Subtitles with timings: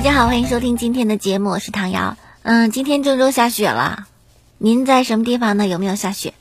[0.00, 2.16] 大家好，欢迎收听今天的节目，我是唐瑶。
[2.42, 4.06] 嗯，今天郑州下雪了，
[4.56, 5.66] 您在什么地方呢？
[5.66, 6.32] 有没有下雪？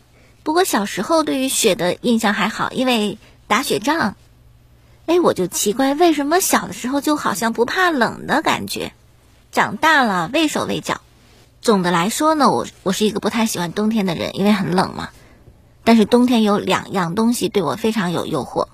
[0.43, 3.17] 不过小时候对于雪的印象还好，因为
[3.47, 4.15] 打雪仗。
[5.07, 8.93] 哎，我就奇怪，为什么小的时候就好像不怕冷的感觉，
[9.51, 11.01] 长大了畏手畏脚。
[11.61, 15.09] 总的来说呢，我我是一个不太喜欢冬天的人，因为很冷嘛。
[15.83, 18.69] 但是冬天有两样东西对我非常有诱惑，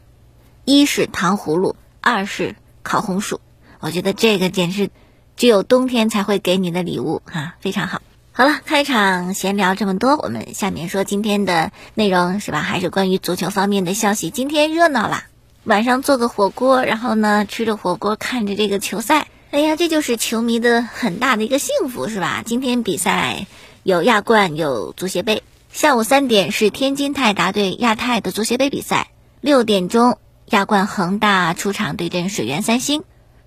[0.63, 3.41] 一是糖葫芦，二是烤红薯。
[3.85, 4.89] 我觉得这个简直
[5.37, 8.01] 只有冬天才会给你的礼物哈，非常好。
[8.31, 12.61] 好了，开场闲聊这么多，我们下面说今天的内容是吧？
[12.61, 14.31] 还是关于足球方面的消息。
[14.31, 15.25] 今天热闹了，
[15.65, 22.41] 晚上做个火锅，然后呢吃着火锅看着这个球赛，哎呀，这就是球迷的很大的一个幸福是吧？
[22.43, 23.45] 今天比赛
[23.83, 25.43] 有亚冠，有足协杯。
[25.71, 29.11] 下午三点是天津泰达对亚泰的足协杯比赛，
[29.41, 33.03] 六点钟亚冠恒大出场对阵水源三星，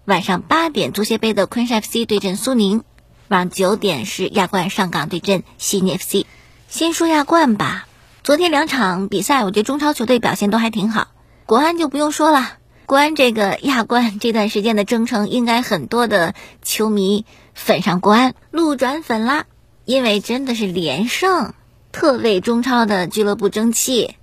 [0.09, 2.83] 晚上八点足协杯的昆山 FC 对阵苏宁。
[3.28, 6.25] 晚上九点是亚冠上港对阵悉尼 FC。
[6.67, 7.87] 先说亚冠吧，
[8.25, 11.09] 昨天两场比赛，我觉得中超球队表现都还挺好。
[11.45, 12.53] 国安就不用说了，
[12.87, 19.45] 国安这个亚冠这段时间的征程，应该很多的球迷粉上国安，路转粉啦，
[19.84, 21.53] 因为真的是连胜，
[21.93, 24.15] 特为中超的俱乐部争气，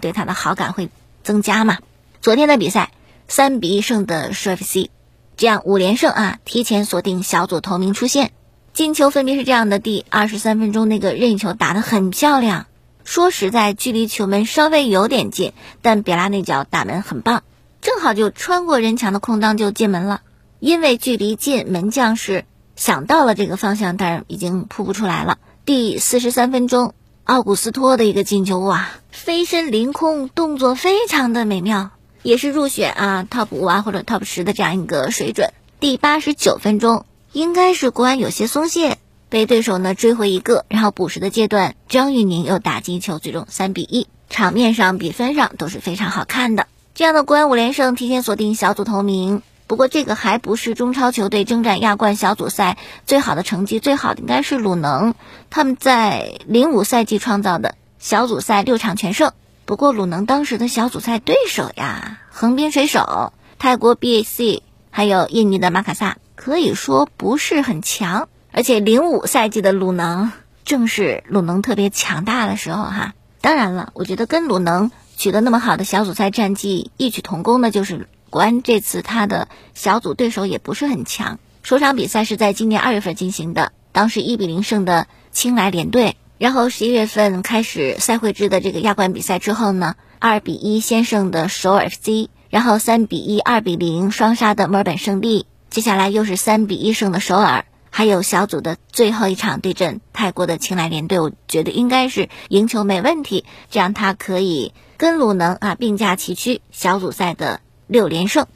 [0.00, 0.88] 对他的好感会
[1.22, 1.80] 增加嘛？
[2.22, 2.92] 昨天的比赛
[3.28, 4.88] 三比一胜的舒 FC，
[5.36, 8.32] 这样五连胜啊，提前锁定小组头名出线。
[8.72, 12.66] 进球分别是这样的：第二十三分钟那个任意球打得很漂亮，
[13.04, 17.42] 说实在，距离球门稍微有点近，但别拉那脚打门很棒，
[17.80, 20.22] 正好就穿过人墙的空当就进门了。
[20.58, 25.38] 因为距离近，门将是想到了这个方向，但是已经扑不出来了。
[25.64, 31.90] 第四十三分钟，奥古斯托的一个进球，哇，飞身凌空，动作非常的美妙，
[32.24, 35.50] 也是入选啊 top 五啊或者 top 十的这样一个水准。
[35.78, 37.06] 第八十九分钟。
[37.34, 38.96] 应该是国安有些松懈，
[39.28, 44.06] 被对手呢追回一个，然后补时的阶段，张玉宁又打进球，最终三比一。
[44.30, 46.68] 场面上、比分上都是非常好看的。
[46.94, 49.42] 这样的国安五连胜，提前锁定小组头名。
[49.66, 55.14] 不过这个还不是中超球队征战亚冠小组赛最好的成绩，最好的应该是鲁能，
[55.50, 59.32] 他们在零五赛季创造的小组赛六场全胜。
[59.66, 64.60] 不过鲁能当时的小组赛对手呀，横滨水手、泰国 BAC，
[64.90, 66.18] 还有印尼的马卡萨。
[66.36, 70.32] 可以说不是很强，而且零五赛季的鲁能
[70.64, 73.14] 正是鲁能特别强大的时候哈。
[73.40, 81.38] 当然了，我觉得跟鲁能取得那么好的小组赛战绩异曲同工的，就是国安这次他的小组对手也不是很强。
[81.62, 95.46] 首场比赛是在今年二月份进行的，当时一比零胜的青莱联队，然后十一月份开始赛会制的这个亚冠比赛之后呢，二比一先胜的首尔 FC，然后三比一、二比零双杀的墨尔本胜利。
[95.70, 108.46] 接下来又是三比一胜的首尔，还有小组的最后一场对阵泰国的青莱联队，我觉得应该是赢球没问题，这样他可以跟鲁能啊并驾齐驱，小组赛的六连胜。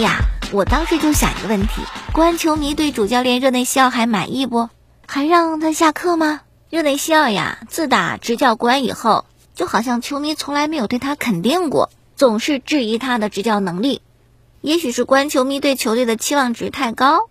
[0.00, 0.18] 呀，
[0.52, 4.68] 我当时就想一个问题：国安球迷对主教练热内西奥还满意不？
[5.06, 6.42] 还让他下课吗？
[6.68, 9.24] 热内西奥呀，自打执教国安以后，
[9.54, 14.02] 就好像球迷从来没有对他肯定过，总是质疑他的执教能力。
[14.60, 17.28] 也许是国安球迷对球队的期望值太高，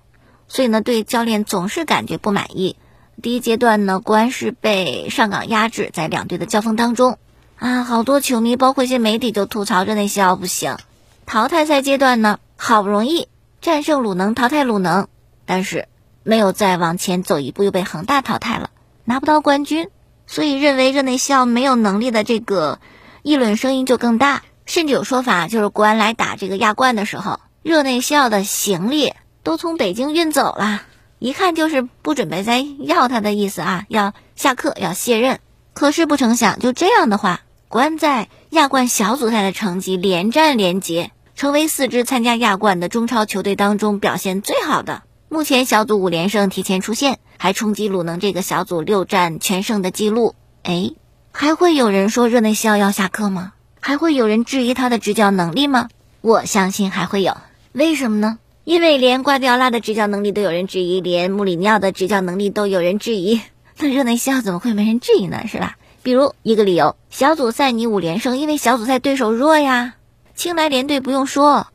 [0.48, 2.78] 所以呢，对教练总是感觉不满意。
[3.22, 7.18] 第一阶段呢，国安是被上港压制，在两队的交锋当中，
[7.58, 10.78] 啊，好多球迷包括一些媒体就吐槽热内西奥不行。
[11.26, 13.28] 淘汰赛阶段呢，好不容易
[13.62, 15.08] 战胜鲁能，淘汰鲁能，
[15.46, 15.88] 但是
[16.24, 18.70] 没有再往前走一步，又被恒大淘汰了，
[19.04, 19.90] 拿不到冠军，
[20.28, 22.80] 所以认为热内西奥没有能力的这个
[23.24, 24.44] 议论声音就更大。
[24.66, 29.14] 甚至有说法，就是国安来打这个亚冠的时候，热内西奥的行李
[29.44, 30.82] 都从北京运走了，
[31.20, 35.40] 一看就是不准备再要他的意思啊，要下课要卸任。
[35.76, 41.12] 可是不成想，就这样的话，国安在亚冠小组赛的成绩连战连捷。
[41.36, 50.34] 成为四支参加亚冠的中超球队当中表现最好的，目前小组五连胜提前出线，还冲击鲁能这个小组六战全胜的记录。
[50.64, 50.92] 哎，
[51.34, 53.52] 还会有人说热内西奥要下课吗？
[53.82, 55.90] 还会有人质疑他的执教能力吗？
[56.22, 57.36] 我相信还会有。
[57.74, 58.40] 为什么呢？
[58.64, 63.42] 因为连瓜迪奥拉的执教能力都有人质疑，连穆里尼奥的执教能力都有人质疑，
[63.78, 65.46] 那热内西奥怎么会没人质疑呢？
[65.48, 65.76] 是吧？
[66.02, 69.96] 比如一个理由，小组赛你五连胜，因为小组赛对手弱呀。
[70.36, 71.68] 青莱联队不用说，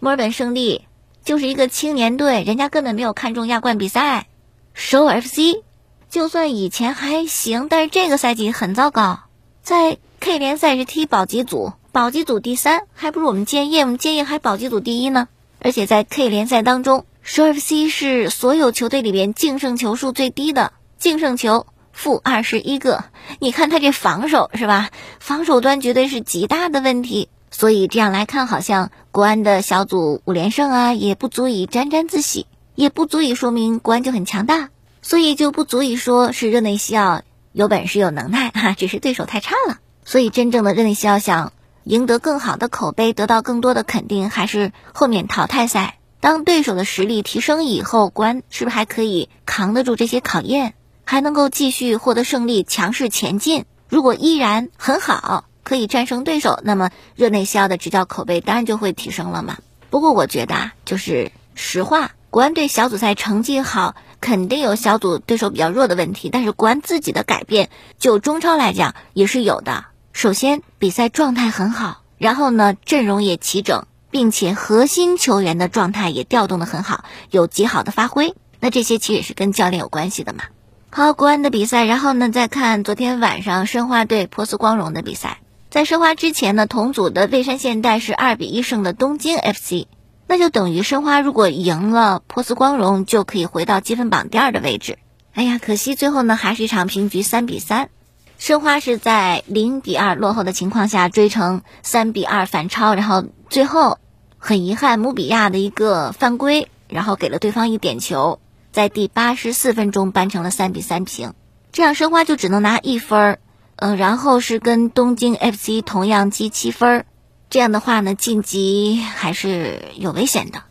[0.00, 0.86] 墨尔本胜利
[1.22, 4.26] 就是一个青年队，人家根本没有看中亚冠比赛。
[4.72, 5.62] 首尔 FC
[6.08, 9.20] 就算以前还行，但是这个赛季很糟糕，
[9.62, 15.28] 在 K 联赛是踢保级组，保级组第三，还不如我们建业，我们建业还保级组第一呢。
[15.58, 23.04] 而且在 K 联赛当中，首尔 FC 是所有球队里边净胜球数最低的，净胜球负二十一个。
[23.40, 24.88] 你看他这防守是吧？
[25.20, 27.28] 防守端绝对是极大的问题。
[27.50, 34.68] 所以这样来看，好像国安的小组五连胜啊，也不足以沾沾自喜，也不足以说明国安就很强大，
[35.00, 37.22] 所以就不足以说是热内西奥
[37.52, 39.78] 有本事有能耐哈，只是对手太差了。
[40.04, 41.52] 所以真正的热内西奥想
[41.84, 53.64] 赢得更好的口碑，得到更多的肯定，还是后面淘汰赛，当对手的实力提升以后，国安是不是还可以扛得住这些考验，还能够继续获得胜利，强势前进？
[53.88, 55.44] 如果依然很好。
[55.66, 59.58] 可以战胜对手，那么热内西奥的执教口碑当然就会提升了嘛。
[59.90, 66.30] 不过我觉得啊，就是实话，国安队小组赛成绩好，肯定有小组对手比较弱的问题。
[66.30, 67.68] 但是国安自己的改变，
[67.98, 69.86] 就中超来讲也是有的。
[70.12, 78.36] 首先比赛状态很好，然后呢阵容也齐整，并且核心球员的状态也调动的很好，有极好的发挥。
[78.60, 80.44] 那这些其实也是跟教练有关系的嘛。
[80.90, 85.40] 好，国安的比赛，然后呢再看昨天晚上申花队波斯光荣的比赛。
[85.76, 89.86] 在申花之前呢，同组的蔚山现代是二比一胜的东京 FC，
[90.26, 94.96] 那就等于申花如果赢了波斯光荣，就可以回到积分榜第二的位置。
[95.34, 97.90] 哎呀，可惜最后呢还是一场平局，三比三。
[98.38, 103.98] 申花是在零比二落后的情况下追成三比二反超，然后最后
[104.38, 108.40] 很遗憾姆比亚的一个犯规，然后给了对方一点球，
[108.72, 111.34] 在第八十四分钟扳成了三比三平，
[111.70, 113.38] 这样申花就只能拿一分儿
[113.76, 117.06] 嗯，然后是跟东京 FC 同样积七分儿，
[117.50, 120.62] 这样的话呢，晋级还是有危险的。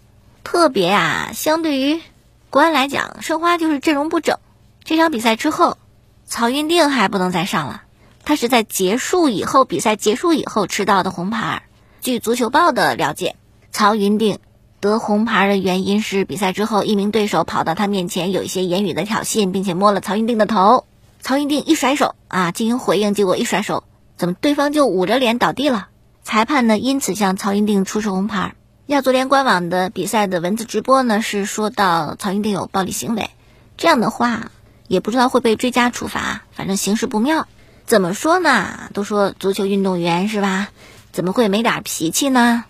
[0.44, 2.02] 特别啊，相对于
[2.50, 4.40] 国安来讲，申花就是阵容不整。
[4.84, 5.78] 这场比赛之后，
[6.26, 7.84] 曹云定还不能再上了，
[8.24, 11.64] 他是在结束以后，比赛结束以后吃到的红牌。
[12.02, 13.36] 据足球报的了解，
[13.72, 14.40] 曹云定
[14.80, 20.86] 得红牌的原因是比赛之后，一名对手跑到他面前，有一些言语的挑衅，并且摸了曹云定的头。
[21.26, 23.84] 曹云定一甩手啊，进行回应，结果一甩手，
[24.16, 25.88] 怎么对方就捂着脸倒地了？
[26.24, 28.54] 裁判呢，因此向曹云定出示红牌。
[28.86, 33.32] 亚足联官网的比赛的文字直播呢，是说到曹云定有暴力行为，
[33.76, 34.52] 这样的话
[34.88, 37.48] 也不知道会被追加处罚，反正形势不妙。
[37.88, 38.92] 怎么说呢？
[38.94, 40.68] 都说足球运动员是吧？
[41.12, 42.66] 怎么会没点脾气呢？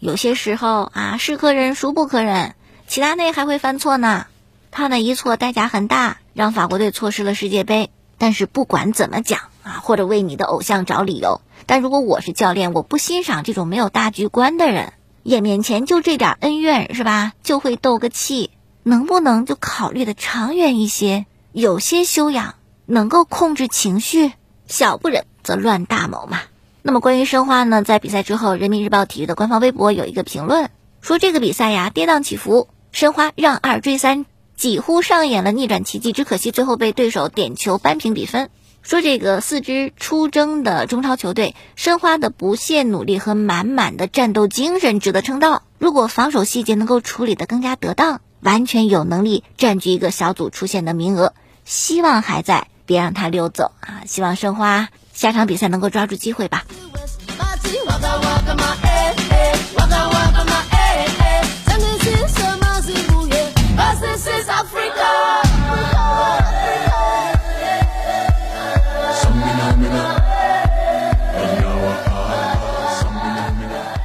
[0.00, 2.56] 有些时候啊，是可忍孰不可忍，
[2.88, 4.26] 齐达内还会犯错呢，
[4.72, 7.88] 他那一错代价很大，让法国队错失了世界杯。
[8.20, 14.92] 但是不管怎么讲啊，或者为你的偶像找理由，但如果我是教练，我不欣赏这种没有大局观的人。
[15.22, 17.32] 眼面前就这点恩怨是吧？
[17.42, 18.50] 就会斗个气，
[18.82, 21.24] 能不能就考虑的长远一些？
[21.52, 24.32] 有些修养，能够控制情绪，
[24.66, 26.40] 小不忍则乱大谋嘛。
[26.82, 30.68] 那么关于申花呢，在比赛之后，人民日报体育的官方微博有一个评论，
[31.00, 34.26] 说这个比赛呀跌宕起伏，申花让二追三。
[34.60, 38.50] 几乎上演了逆转奇迹，只可惜最后被对手点球扳平比分。
[38.82, 45.62] 说这个四支出征的中超球队，申花的不懈努力和满满的战斗精神值得称道。
[45.78, 51.32] 如果防守细节能够处理得更加得当，完全有能力占据一个小组出线的名额。
[51.64, 54.02] 希望还在，别让他溜走啊！
[54.06, 56.66] 希望申花下场比赛能够抓住机会吧。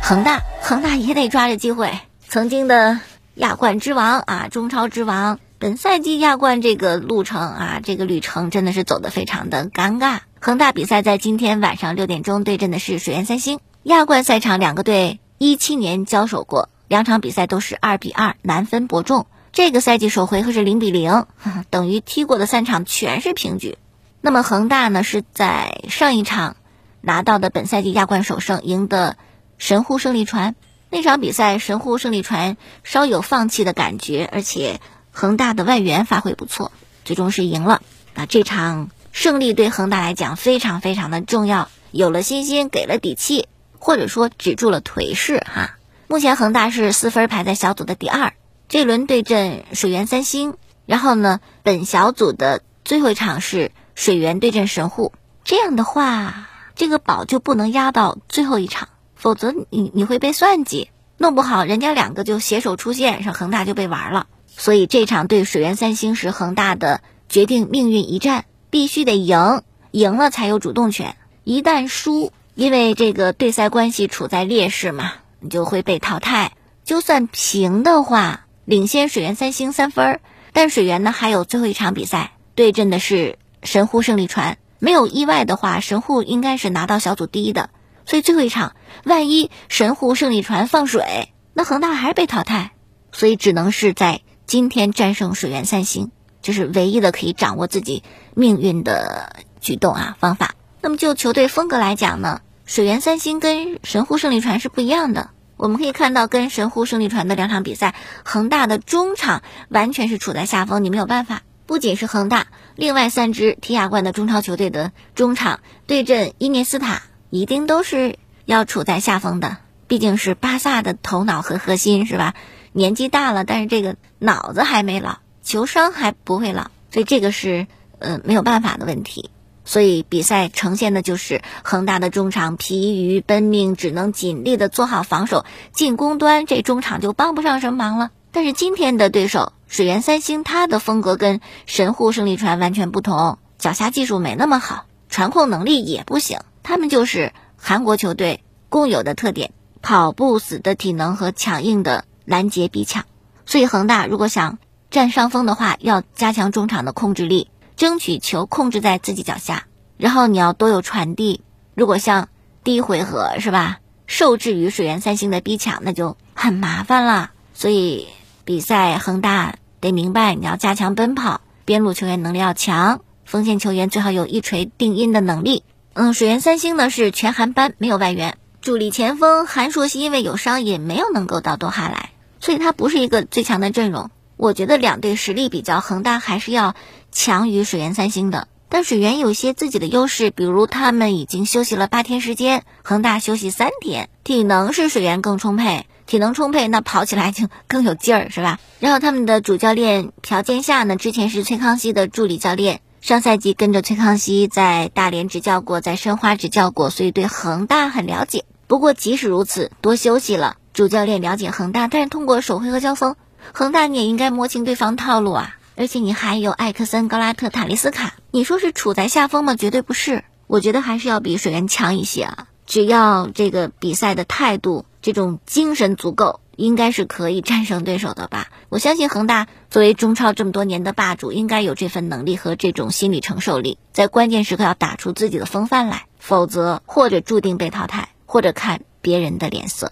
[0.07, 1.97] 恒大，恒大也得抓着机会。
[2.29, 2.99] 曾经的
[3.33, 10.19] 亚冠之王啊，中超之王，本赛季亚冠这个路程啊，这个旅程真的是走得非常的尴尬。
[10.39, 13.59] 恒大比赛在今天晚上六点钟对阵的是水源三星。
[13.81, 19.25] 亚冠赛场两个队一七年交手过，两场比赛都是二比二难分伯仲。
[19.53, 21.25] 这个赛季首回合是零比零，
[21.71, 23.79] 等于踢过的三场全是平局。
[24.21, 26.57] 那么恒大呢，是在上一场
[27.01, 29.17] 拿到的本赛季亚冠首胜，赢得。
[29.57, 30.55] 神户胜利船
[30.89, 34.79] 那场比赛，神户胜利船稍有放弃的感觉，而且
[35.11, 36.71] 恒大的外援发挥不错，
[37.03, 37.81] 最终是赢了。
[38.13, 43.47] 那这场胜利对恒大来讲非常非常的重要，有了信心，给了底气，
[43.79, 45.77] 或者说止住了颓势哈。
[46.07, 48.33] 目前恒大是四分排在小组的第二，
[48.69, 58.89] 这轮对阵水源三星，然后呢，本小组的最后一场是水源对阵神户，这样的话，这个宝就不能压到最后一场。
[59.15, 64.27] 否则你你会被算计，弄不好人家两个就携手出线，上恒大就被玩了。
[64.57, 71.15] 所以这场对水原三星是恒大的决定命运一战，必须得赢，赢了才有主动权。
[71.43, 76.53] 一旦输，因为这个对赛关系处在劣势嘛，你就会被淘汰。
[76.83, 80.21] 就算平的话，领先水原三星三分儿，
[80.53, 84.57] 但水原呢还有最后一场比赛，对阵的是神户胜利船。
[84.79, 87.69] 没有意外的话，神户应该是拿到小组第一的。
[88.05, 92.71] 所以最后一场，万一神户胜利船放水，那恒大还是被淘汰。
[93.11, 100.55] 所以只能是在今天战胜水原三星，这是唯一的可以掌握自己命运的举动啊方法。
[100.81, 105.29] 那么就球队风格来讲呢，水原三星跟神户胜利船是不一样的。
[105.57, 107.95] 我们可以看到，跟神户胜利船的两场比赛，
[108.25, 111.43] 恒大的中场完全是处在下风，你没有办法。
[111.65, 117.03] 不仅是恒大，另外三支踢亚冠的中超球队的中场对阵伊涅斯塔，
[117.35, 119.57] 一定都是要处在下风的。
[119.87, 122.33] 毕竟是巴萨的头脑和核心，是吧？
[122.71, 127.67] 年纪大了，但是这个脑子还没老，球商还不会老，所以这个是
[127.99, 129.29] 呃没有办法的问题。
[129.63, 138.11] 所以比赛呈现的就是恒大的中场疲于奔命，只能尽力的做好防守，进攻端这中场就帮不上什么忙了。
[138.31, 146.39] 但是今天的对手水原三星，他的风格跟神户胜利船完全不同，脚下技术没那么好，传控能力也不行。
[146.67, 149.51] 他们就是韩国球队共有的特点：
[149.83, 153.05] 跑不死的体能和强硬的拦截逼抢。
[153.45, 154.57] 所以恒大如果想
[154.89, 159.67] 占上风的话，要加强中场的控制力，争取球控制在自己脚下，
[159.97, 161.41] 然后你要多有传递。
[161.75, 162.29] 如果像
[162.63, 167.31] 第一回合是吧，受制于水原三星的逼抢，那就很麻烦了。
[167.53, 168.07] 所以。
[168.47, 175.63] 比赛恒大得明白，你要加强奔跑，边路球员能力要强，锋线球员最好有一锤定音的能力。
[175.97, 182.09] 嗯，水原三星呢是全韩班没有外援，主力前锋韩硕熙因为有伤也没有能够到多哈来，
[182.41, 184.11] 所以他不是一个最强的阵容。
[184.35, 186.75] 我觉得两队实力比较，恒大还是要
[187.13, 188.49] 强于水原三星的。
[188.67, 195.85] 但水原有些自己的优势，比如他们已经休息了八天时间，恒大休息三天，体能是水源更充沛。
[196.05, 198.59] 体能充沛，那跑起来就更有劲儿，是吧？
[198.79, 208.45] 然后他们的主教练朴建夏呢，之前是崔康熙的助理教练，上赛季跟着崔康熙在大连执教过，在申花执教过，所以对恒大很了解。
[208.65, 213.15] 不过即使如此，多休息了，主教练了解恒大，但是通过首回合交锋，
[213.53, 215.55] 恒大你也应该摸清对方套路啊！
[215.75, 219.53] 而且你还有艾克森、高拉特、塔利斯卡，你说是处在下风吗？
[219.55, 222.47] 绝对不是，我觉得还是要比水源强一些啊！
[222.65, 224.87] 只要这个比赛的态度。
[225.03, 228.47] 这种精神足够，应该是可以战胜对手的吧？
[228.69, 239.91] 我相信恒大作为中超这么多年的霸主，应该有这份能力和这种心理承受力，在关键时刻要打出自己的风范来，否则或者注定被淘汰，或者看别人的脸色。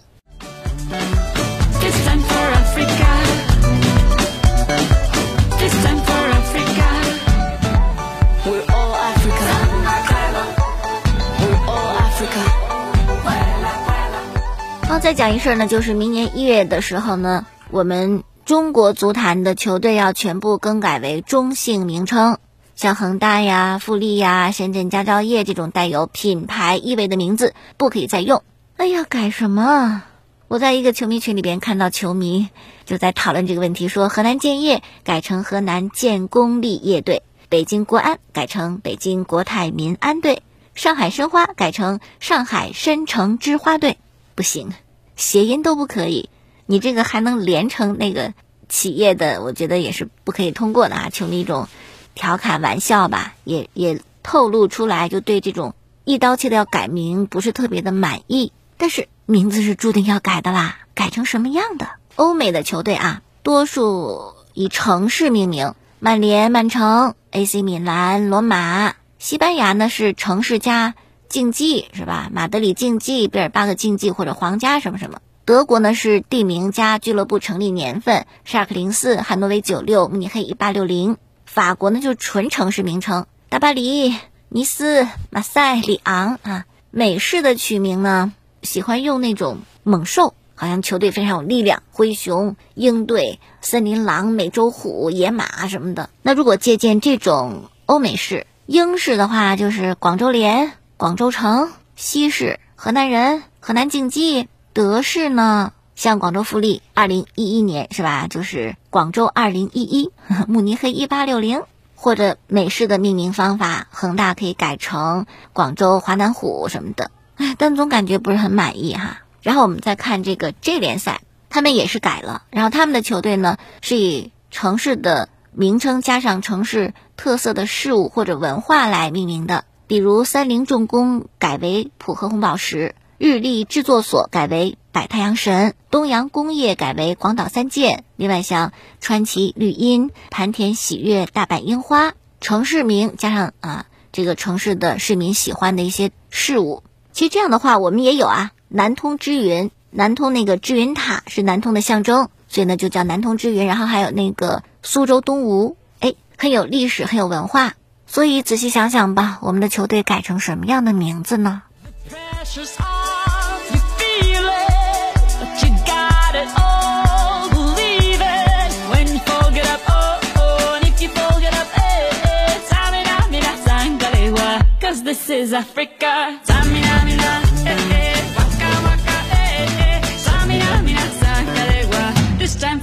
[15.04, 22.38] 再讲一事儿呢，就是明年一月的时候呢，我们中国足坛的球队要全部更改为中性名称，
[22.74, 28.42] 像恒大呀、富力呀、深圳佳兆业这种带有品牌意味的名字不可以再用。
[28.78, 30.04] 哎呀，改什么？
[30.48, 32.48] 我在一个球迷群里边看到球迷
[32.86, 40.42] 就在讨论这个问题，说河南建业改成河南建功立业队，北京国安改成北京国泰民安队，
[40.74, 43.98] 上海申花改成上海申城之花队，
[44.34, 44.72] 不行。
[45.16, 46.28] 谐音都不可以，
[46.66, 48.34] 你这个还能连成那个
[48.68, 51.10] 企业的，我觉得也是不可以通过的啊！
[51.10, 51.68] 球迷一种
[52.14, 58.52] 调侃玩笑吧，也也透露出来，就对这种一刀切的要改名不是特别的满意。
[58.76, 61.88] 但是名字是注定要改的啦，改成什么样的？
[62.16, 70.94] 欧美的球队啊，多数以城市命名，曼联、曼城、AC 米兰、罗马；西班牙呢是城市加。
[71.28, 72.30] 竞技是吧？
[72.32, 75.20] 马德里竞技、贝尔巴赫竞技或者皇家什么什么。
[75.44, 81.16] 德国呢是地名加俱乐部成立年份，沙克零四、汉诺威九六、慕尼黑一八六零。
[81.44, 84.14] 法国呢就纯城市名称，大巴黎、
[84.48, 86.64] 尼斯、马赛、里昂啊。
[86.90, 96.08] 美式的取名呢，喜欢用那种猛兽，好像球队非常有力量，灰熊、鹰队、森林狼、美洲虎、野马什么的。
[96.22, 100.72] 那如果借鉴这种欧美式、英式的话，就是广州联。
[100.96, 108.28] 广州城、西市、河南人、河南竞技、德式呢，像广州富力，二零一一年是吧？
[108.28, 110.12] 就是广州二零一一，
[110.46, 111.62] 慕尼黑一八六零，
[111.96, 117.10] 或者美式的命名方法，恒大可以改成广州华南虎什么的。
[117.58, 119.22] 但总感觉不是很满意哈。
[119.42, 138.04] 然后我们再看这个 J 联赛，他们也是改了，然后他们的球队呢是以城市的名称加上城市特色的事物或者文化来命名的，比如三菱重工改为浦和红宝石，日立制作所改为百太阳神，东阳工业改为广岛三剑。
[138.16, 146.82] 另外像川崎绿荫、盘田喜悦、大阪樱花，城市名加上啊这个城市的市民喜欢的一些事物。
[147.12, 148.52] 其实这样的话，我们也有啊。
[148.68, 153.66] 南通之云，南通那个之云塔是南通的象征，所以呢就叫南通之云。
[153.66, 157.74] 然后还有那个苏州东吴，哎，很有历史，很有文化。
[158.14, 161.62] 所以仔细想想吧，我们的球队改成什么样的名字呢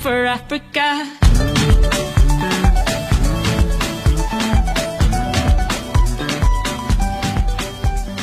[0.02, 1.21] ？for Africa。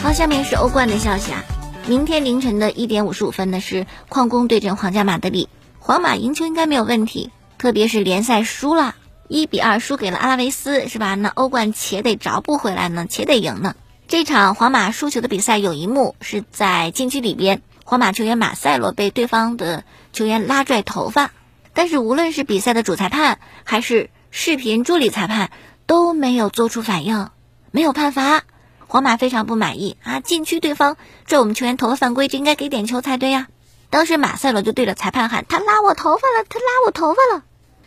[0.09, 1.45] 好，下面是欧冠的消息啊。
[1.87, 7.31] 明天凌晨的一点五十五分呢，是矿工对阵皇家马德里，皇马赢球应该没有问题。
[7.59, 8.95] 特别是联赛输了，
[9.29, 11.15] 一比二输给了阿拉维斯，是吧？
[11.15, 13.77] 那欧冠且得着不回来呢，且得赢呢。
[14.07, 19.85] 这场皇马输球的比赛有一幕是在禁区里边，皇马球员马塞洛被对方的
[20.15, 21.33] 球员拉拽头发。
[21.75, 25.51] 但是无论是比赛的主裁判还是视频助理裁判
[25.85, 27.29] 都没有做出反应，
[27.73, 28.45] 没有判罚，
[28.89, 30.21] 皇马非常不满意啊！
[30.21, 33.49] 禁区对方拽我们球员头发犯规，这应该给点球才对呀。
[33.91, 37.43] 当时马塞洛就对着裁判喊：“他拉我头发了，他拉我头发了。”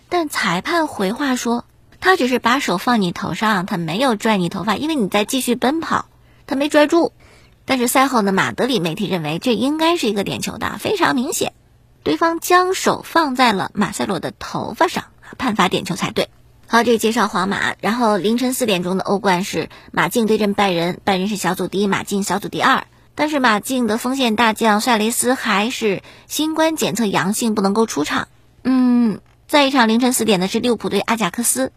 [0.09, 1.65] 但裁判回话说
[1.99, 6.05] ：“他只是把手放你头上，他没有拽你头发，因为你在继续奔跑，
[6.45, 7.13] 他没拽住。”
[7.65, 11.53] 但是赛后呢，马德里媒体认为这应该是一个点球的，非常明显。
[12.03, 15.05] 对方将手放在了马塞洛的头发上，
[15.39, 16.29] 判罚点球才对。
[16.71, 17.75] 好，这个介绍皇马。
[17.81, 22.85] 然后凌晨四点钟的欧冠是马竞对阵拜仁，拜仁是小组第一，马竞小组第二。
[23.13, 28.29] 但是马竞的锋线大将帅雷斯还是新冠检测阳性，不能够出场。
[28.63, 31.73] 嗯，在一场凌晨四点的是利物浦对阿贾克斯，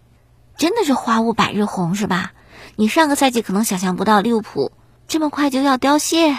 [0.57, 2.31] 真的是花无百日红是吧？
[2.77, 4.71] 你上个赛季可能想象不到利物浦
[5.09, 6.39] 这么快就要凋谢，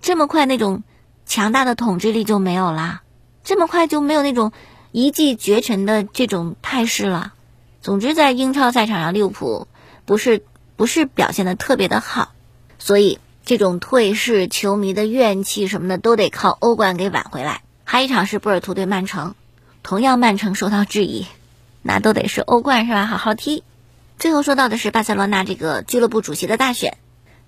[0.00, 0.84] 这么快那种
[1.26, 3.02] 强大的统治力就没有啦。
[3.44, 4.52] 这么快就没有那种
[4.90, 7.34] 一骑绝尘的这种态势了。
[7.82, 9.66] 总之，在英超赛场上，利物浦
[10.04, 10.44] 不是
[10.76, 12.32] 不是表现的特别的好，
[12.78, 17.62] 所以这种退市、球迷的怨气什么的都得靠欧冠给挽回来。
[17.84, 19.34] 还一场是波尔图对曼城，
[19.82, 21.26] 同样曼城受到质疑，
[21.82, 23.06] 那都得是欧冠是吧？
[23.06, 23.64] 好好踢。
[24.18, 26.98] 最后说到的是巴塞罗那这个俱乐部主席的大选，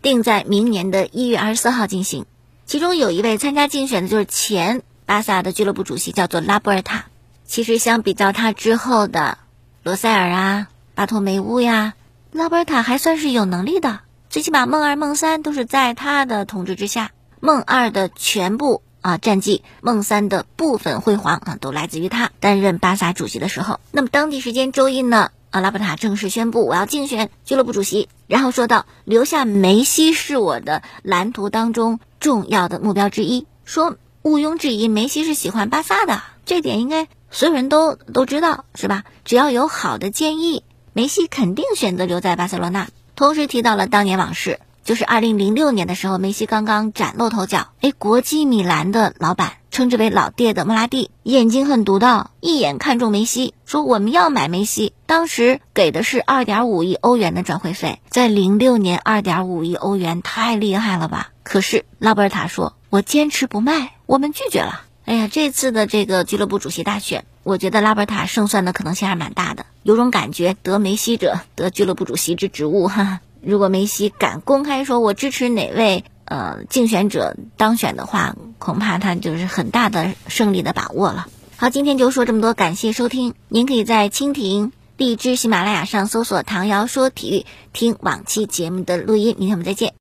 [0.00, 2.26] 定在明年的一月二十四号进行，
[2.66, 4.82] 其中有一位参加竞选的就是前。
[5.04, 7.06] 巴萨的俱乐部主席叫做拉波尔塔。
[7.44, 9.36] 其实相比较他之后的
[9.84, 11.94] 罗塞尔啊、巴托梅乌呀，
[12.30, 13.98] 拉波尔塔还算是有能力的。
[14.30, 17.10] 最起码梦二、梦三都是在他的统治之下。
[17.40, 23.80] 梦二的全部啊战绩，梦三的部分辉煌啊，都来自于他担任巴萨主席的时候。
[23.90, 33.96] 那么当地时间周一呢，啊拉波塔正式宣布我要竞选俱乐部主席，然后说到留下梅西是我的蓝图当中重要的目标之一，说。
[34.24, 39.04] 毋庸置疑，梅西是喜欢巴萨的，这点应该所有人都都知道，是吧？
[39.24, 42.88] 只要有好的建议，梅西肯定选择留在巴塞罗那。
[43.16, 47.68] 同时提到了当年往事，就是二零零六年的时候，梅西刚刚崭露头角。
[47.80, 54.92] 哎，国际米兰的老板称之为老爹的莫拉蒂，眼睛很独到，一眼看中梅西，说我们要买梅西。
[55.06, 61.30] 当时给的是二点五亿欧元的转会费，在零六年二点五亿欧元太厉害了吧？
[61.42, 62.74] 可是拉波尔塔说。
[62.90, 64.82] 我坚持不卖，我们拒绝了。
[65.04, 69.66] 哎呀，这次的这个俱乐部主席大选，我觉得拉波塔胜算的可能性还是蛮大的。
[69.82, 72.86] 有种感觉，得梅西者得俱乐部主席之职务。
[72.86, 81.26] 哈，如果梅西敢公开说我支持哪位呃竞选者当选的话，恐怕他就是很大的胜利的把握了。
[81.56, 83.34] 好，今天就说这么多，感谢收听。
[83.48, 89.34] 您可以在蜻蜓、荔枝、喜马拉雅上搜索“唐瑶说体育”，听往期节目的录音。
[89.36, 89.90] 明天我们再见。